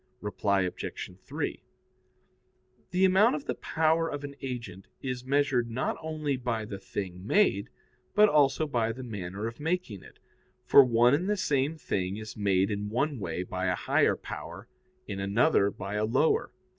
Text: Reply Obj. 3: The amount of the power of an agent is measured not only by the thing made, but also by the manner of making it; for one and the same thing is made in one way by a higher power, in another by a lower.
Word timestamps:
Reply 0.19 0.61
Obj. 0.61 1.11
3: 1.25 1.61
The 2.89 3.05
amount 3.05 3.35
of 3.35 3.45
the 3.45 3.53
power 3.53 4.09
of 4.09 4.23
an 4.23 4.35
agent 4.41 4.87
is 5.03 5.23
measured 5.25 5.69
not 5.69 5.95
only 6.01 6.37
by 6.37 6.65
the 6.65 6.79
thing 6.79 7.23
made, 7.27 7.69
but 8.15 8.27
also 8.27 8.65
by 8.65 8.91
the 8.93 9.03
manner 9.03 9.45
of 9.45 9.59
making 9.59 10.01
it; 10.01 10.17
for 10.65 10.83
one 10.83 11.13
and 11.13 11.29
the 11.29 11.37
same 11.37 11.77
thing 11.77 12.17
is 12.17 12.35
made 12.35 12.71
in 12.71 12.89
one 12.89 13.19
way 13.19 13.43
by 13.43 13.67
a 13.67 13.75
higher 13.75 14.15
power, 14.15 14.67
in 15.05 15.19
another 15.19 15.69
by 15.69 15.93
a 15.93 16.05
lower. 16.05 16.51